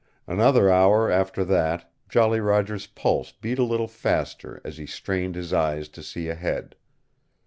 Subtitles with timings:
[0.25, 5.53] Another hour after that Jolly Roger's pulse beat a little faster as he strained his
[5.53, 6.75] eyes to see ahead.